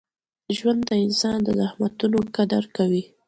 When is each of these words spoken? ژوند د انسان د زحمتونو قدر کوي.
ژوند 0.57 0.81
د 0.89 0.91
انسان 1.05 1.37
د 1.43 1.47
زحمتونو 1.59 2.17
قدر 2.35 2.63
کوي. 2.75 3.03